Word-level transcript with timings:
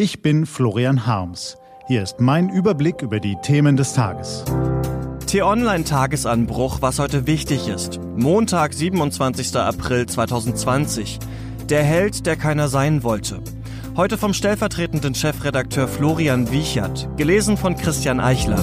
Ich 0.00 0.22
bin 0.22 0.46
Florian 0.46 1.06
Harms. 1.06 1.58
Hier 1.88 2.04
ist 2.04 2.20
mein 2.20 2.50
Überblick 2.50 3.02
über 3.02 3.18
die 3.18 3.34
Themen 3.42 3.76
des 3.76 3.94
Tages. 3.94 4.44
T-Online-Tagesanbruch, 5.26 6.80
was 6.80 7.00
heute 7.00 7.26
wichtig 7.26 7.66
ist. 7.66 7.98
Montag, 8.14 8.74
27. 8.74 9.56
April 9.56 10.06
2020. 10.06 11.18
Der 11.68 11.82
Held, 11.82 12.26
der 12.26 12.36
keiner 12.36 12.68
sein 12.68 13.02
wollte. 13.02 13.42
Heute 13.96 14.18
vom 14.18 14.34
stellvertretenden 14.34 15.16
Chefredakteur 15.16 15.88
Florian 15.88 16.52
Wiechert. 16.52 17.08
Gelesen 17.16 17.56
von 17.56 17.76
Christian 17.76 18.20
Eichler. 18.20 18.62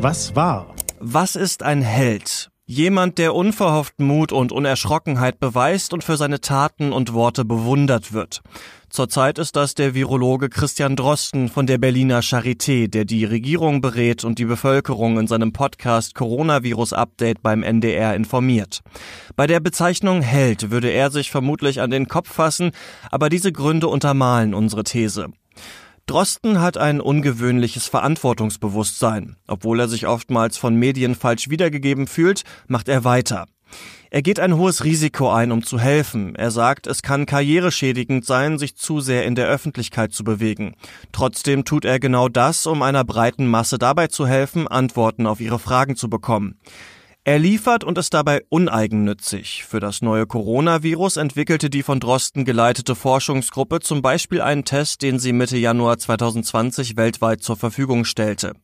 Was 0.00 0.34
war? 0.34 0.74
Was 0.98 1.36
ist 1.36 1.62
ein 1.62 1.80
Held? 1.80 2.50
Jemand, 2.70 3.16
der 3.16 3.34
unverhofft 3.34 3.98
Mut 3.98 4.30
und 4.30 4.52
Unerschrockenheit 4.52 5.40
beweist 5.40 5.94
und 5.94 6.04
für 6.04 6.18
seine 6.18 6.42
Taten 6.42 6.92
und 6.92 7.14
Worte 7.14 7.46
bewundert 7.46 8.12
wird. 8.12 8.42
Zurzeit 8.90 9.38
ist 9.38 9.56
das 9.56 9.74
der 9.74 9.94
Virologe 9.94 10.50
Christian 10.50 10.94
Drosten 10.94 11.48
von 11.48 11.66
der 11.66 11.78
Berliner 11.78 12.20
Charité, 12.20 12.86
der 12.86 13.06
die 13.06 13.24
Regierung 13.24 13.80
berät 13.80 14.22
und 14.22 14.38
die 14.38 14.44
Bevölkerung 14.44 15.18
in 15.18 15.26
seinem 15.26 15.54
Podcast 15.54 16.14
Coronavirus 16.14 16.92
Update 16.92 17.42
beim 17.42 17.62
NDR 17.62 18.14
informiert. 18.14 18.82
Bei 19.34 19.46
der 19.46 19.60
Bezeichnung 19.60 20.20
Held 20.20 20.70
würde 20.70 20.90
er 20.90 21.10
sich 21.10 21.30
vermutlich 21.30 21.80
an 21.80 21.88
den 21.88 22.06
Kopf 22.06 22.30
fassen, 22.30 22.72
aber 23.10 23.30
diese 23.30 23.50
Gründe 23.50 23.88
untermalen 23.88 24.52
unsere 24.52 24.84
These. 24.84 25.28
Drosten 26.08 26.62
hat 26.62 26.78
ein 26.78 27.02
ungewöhnliches 27.02 27.86
Verantwortungsbewusstsein. 27.86 29.36
Obwohl 29.46 29.78
er 29.78 29.88
sich 29.88 30.06
oftmals 30.06 30.56
von 30.56 30.74
Medien 30.74 31.14
falsch 31.14 31.50
wiedergegeben 31.50 32.06
fühlt, 32.06 32.44
macht 32.66 32.88
er 32.88 33.04
weiter. 33.04 33.44
Er 34.08 34.22
geht 34.22 34.40
ein 34.40 34.56
hohes 34.56 34.84
Risiko 34.84 35.30
ein, 35.30 35.52
um 35.52 35.62
zu 35.62 35.78
helfen. 35.78 36.34
Er 36.34 36.50
sagt, 36.50 36.86
es 36.86 37.02
kann 37.02 37.26
karriereschädigend 37.26 38.24
sein, 38.24 38.58
sich 38.58 38.74
zu 38.74 39.00
sehr 39.00 39.26
in 39.26 39.34
der 39.34 39.48
Öffentlichkeit 39.48 40.14
zu 40.14 40.24
bewegen. 40.24 40.76
Trotzdem 41.12 41.66
tut 41.66 41.84
er 41.84 42.00
genau 42.00 42.30
das, 42.30 42.66
um 42.66 42.80
einer 42.80 43.04
breiten 43.04 43.46
Masse 43.46 43.76
dabei 43.76 44.06
zu 44.06 44.26
helfen, 44.26 44.66
Antworten 44.66 45.26
auf 45.26 45.40
ihre 45.40 45.58
Fragen 45.58 45.94
zu 45.94 46.08
bekommen. 46.08 46.58
Er 47.28 47.38
liefert 47.38 47.84
und 47.84 47.98
ist 47.98 48.14
dabei 48.14 48.40
uneigennützig. 48.48 49.64
Für 49.68 49.80
das 49.80 50.00
neue 50.00 50.26
Coronavirus 50.26 51.18
entwickelte 51.18 51.68
die 51.68 51.82
von 51.82 52.00
Drosten 52.00 52.46
geleitete 52.46 52.94
Forschungsgruppe 52.94 53.80
zum 53.80 54.00
Beispiel 54.00 54.40
einen 54.40 54.64
Test, 54.64 55.02
den 55.02 55.18
sie 55.18 55.34
Mitte 55.34 55.58
Januar 55.58 55.98
2020 55.98 56.96
weltweit 56.96 57.42
zur 57.42 57.58
Verfügung 57.58 58.06
stellte. 58.06 58.54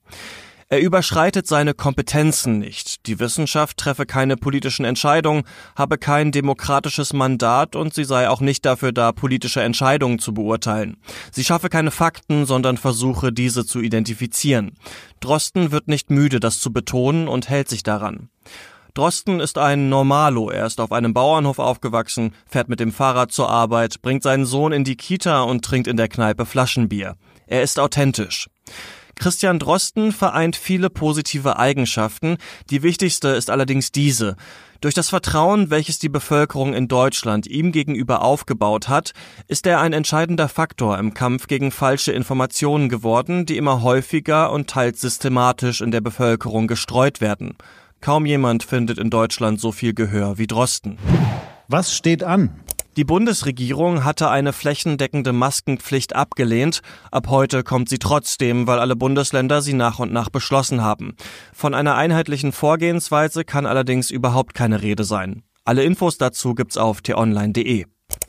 Er 0.75 0.81
überschreitet 0.81 1.47
seine 1.47 1.73
Kompetenzen 1.73 2.59
nicht. 2.59 3.07
Die 3.07 3.21
Wissenschaft 3.21 3.77
treffe 3.77 4.07
keine 4.07 4.37
politischen 4.37 4.85
Entscheidungen, 4.85 5.45
habe 5.77 5.99
kein 5.99 6.33
demokratisches 6.33 7.13
Mandat 7.13 7.77
und 7.77 7.95
sie 7.95 8.03
sei 8.03 8.29
auch 8.29 8.41
nicht 8.41 8.65
dafür 8.65 8.91
da, 8.91 9.13
politische 9.13 9.63
Entscheidungen 9.63 10.19
zu 10.19 10.35
beurteilen. 10.35 10.97
Sie 11.31 11.45
schaffe 11.45 11.69
keine 11.69 11.93
Fakten, 11.93 12.45
sondern 12.45 12.77
versuche, 12.77 13.33
diese 13.33 13.65
zu 13.65 13.79
identifizieren. 13.79 14.73
Drosten 15.21 15.71
wird 15.71 15.87
nicht 15.87 16.11
müde, 16.11 16.41
das 16.41 16.59
zu 16.59 16.73
betonen 16.73 17.29
und 17.29 17.49
hält 17.49 17.69
sich 17.69 17.85
daran. 17.85 18.29
Drosten 18.95 19.39
ist 19.39 19.59
ein 19.59 19.89
Normalo. 19.89 20.51
Er 20.51 20.67
ist 20.67 20.81
auf 20.81 20.91
einem 20.91 21.15
Bauernhof 21.15 21.61
aufgewachsen, 21.61 22.35
fährt 22.47 22.69
mit 22.69 22.81
dem 22.81 22.91
Fahrrad 22.91 23.31
zur 23.31 23.49
Arbeit, 23.49 24.03
bringt 24.03 24.25
seinen 24.25 24.45
Sohn 24.45 24.73
in 24.73 24.83
die 24.83 24.97
Kita 24.97 25.43
und 25.43 25.65
trinkt 25.65 25.87
in 25.87 25.97
der 25.97 26.09
Kneipe 26.09 26.45
Flaschenbier. 26.45 27.15
Er 27.47 27.63
ist 27.63 27.79
authentisch. 27.79 28.49
Christian 29.17 29.59
Drosten 29.59 30.13
vereint 30.13 30.57
viele 30.57 30.91
positive 30.91 31.59
Eigenschaften. 31.59 32.37
Die 32.71 32.83
wichtigste 32.83 33.29
ist 33.29 33.51
allerdings 33.51 33.93
diese. 33.93 34.37
Durch 34.81 34.95
das 34.95 35.09
Vertrauen, 35.09 35.71
welches 35.71 35.99
die 35.99 36.09
Bevölkerung 36.09 36.75
in 36.75 36.89
Deutschland 36.89 37.47
ihm 37.47 37.73
gegenüber 37.73 38.23
aufgebaut 38.23 38.89
hat, 38.89 39.13
ist 39.49 39.67
er 39.67 39.81
ein 39.81 39.95
entscheidender 39.95 40.49
Faktor 40.49 40.99
im 40.99 41.15
Kampf 41.15 41.47
gegen 41.47 41.71
falsche 41.71 42.13
Informationen 42.13 42.89
geworden, 42.89 43.47
die 43.47 43.57
immer 43.57 43.83
häufiger 43.83 44.53
und 44.53 44.69
teils 44.69 45.01
systematisch 45.01 45.81
in 45.81 45.91
der 45.91 46.03
Bevölkerung 46.03 46.67
gestreut 46.67 47.21
werden. 47.21 47.57
Kaum 48.01 48.27
jemand 48.27 48.63
findet 48.63 48.99
in 48.99 49.09
Deutschland 49.09 49.59
so 49.59 49.73
viel 49.73 49.95
Gehör 49.95 50.37
wie 50.37 50.47
Drosten. 50.47 50.99
Was 51.69 51.97
steht 51.97 52.23
an? 52.23 52.51
Die 52.97 53.05
Bundesregierung 53.05 54.05
hatte 54.05 54.31
eine 54.31 54.53
flächendeckende 54.53 55.33
Maskenpflicht 55.33 56.15
abgelehnt. 56.15 56.81
Ab 57.11 57.27
heute 57.29 57.65
kommt 57.65 57.89
sie 57.89 57.99
trotzdem, 57.99 58.69
weil 58.69 58.79
alle 58.79 58.95
Bundesländer 58.95 59.63
sie 59.63 59.73
nach 59.73 59.99
und 59.99 60.13
nach 60.13 60.29
beschlossen 60.29 60.81
haben. 60.81 61.17
Von 61.53 61.75
einer 61.75 61.97
einheitlichen 61.97 62.53
Vorgehensweise 62.53 63.45
kann 63.45 63.67
allerdings 63.67 64.11
überhaupt 64.11 64.55
keine 64.55 64.83
Rede 64.83 65.03
sein. 65.03 65.43
Alle 65.65 65.83
Infos 65.83 66.19
dazu 66.19 66.55
gibt's 66.55 66.77
auf 66.77 67.01
t-online.de. 67.01 67.87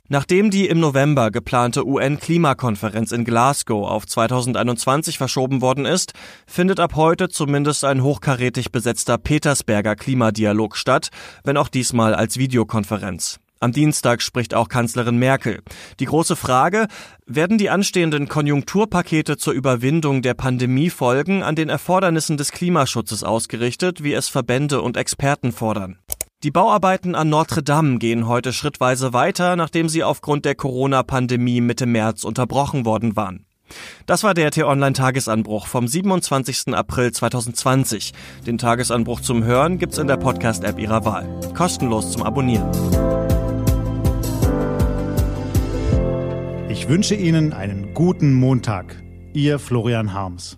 Nachdem 0.08 0.50
die 0.50 0.68
im 0.68 0.80
November 0.80 1.30
geplante 1.30 1.86
UN-Klimakonferenz 1.86 3.12
in 3.12 3.24
Glasgow 3.24 3.88
auf 3.88 4.08
2021 4.08 5.18
verschoben 5.18 5.62
worden 5.62 5.86
ist, 5.86 6.14
findet 6.48 6.80
ab 6.80 6.96
heute 6.96 7.30
zumindest 7.30 7.84
ein 7.84 8.02
hochkarätig 8.02 8.72
besetzter 8.72 9.18
Petersberger 9.18 9.96
Klimadialog 9.96 10.76
statt, 10.76 11.10
wenn 11.44 11.58
auch 11.58 11.70
diesmal 11.70 12.16
als 12.16 12.38
Videokonferenz. 12.38 13.40
Am 13.60 13.72
Dienstag 13.72 14.22
spricht 14.22 14.54
auch 14.54 14.68
Kanzlerin 14.68 15.18
Merkel. 15.18 15.62
Die 16.00 16.06
große 16.06 16.36
Frage, 16.36 16.88
werden 17.26 17.58
die 17.58 17.70
anstehenden 17.70 18.28
Konjunkturpakete 18.28 19.38
zur 19.38 19.54
Überwindung 19.54 20.22
der 20.22 20.34
Pandemiefolgen 20.34 21.42
an 21.42 21.56
den 21.56 21.70
Erfordernissen 21.70 22.38
des 22.38 22.52
Klimaschutzes 22.52 23.24
ausgerichtet, 23.24 24.04
wie 24.04 24.14
es 24.14 24.28
Verbände 24.28 24.82
und 24.82 24.98
Experten 24.98 25.52
fordern? 25.52 25.98
Die 26.44 26.52
Bauarbeiten 26.52 27.16
an 27.16 27.30
Notre 27.30 27.64
Dame 27.64 27.98
gehen 27.98 28.28
heute 28.28 28.54
schrittweise 28.54 29.14
weiter, 29.14 29.56
nachdem 29.56 29.90
sie 29.90 30.04
aufgrund 30.04 30.46
der 30.46 30.54
Corona-Pandemie 30.54 31.62
Mitte 31.62 31.86
März 31.86 32.24
unterbrochen 32.24 32.86
worden 32.86 33.16
waren. 33.16 33.46
Das 34.06 34.24
war 34.24 34.36
der 34.36 34.52
T-Online-Tagesanbruch 34.52 35.66
vom 35.66 35.88
27. 35.88 36.76
April 36.76 37.12
2020. 37.12 38.14
Den 38.46 38.60
Tagesanbruch 38.60 39.22
zum 39.22 39.44
Hören 39.44 39.80
gibt's 39.80 39.98
in 39.98 40.08
der 40.08 40.18
Podcast-App 40.18 40.78
Ihrer 40.78 41.04
Wahl. 41.04 41.28
Kostenlos 41.56 42.12
zum 42.12 42.22
Abonnieren. 42.22 42.70
Ich 46.76 46.90
wünsche 46.90 47.16
Ihnen 47.16 47.54
einen 47.54 47.94
guten 47.94 48.34
Montag. 48.34 49.02
Ihr 49.32 49.60
Florian 49.60 50.12
Harms. 50.12 50.58